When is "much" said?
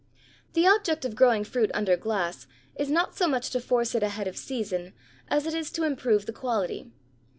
3.27-3.51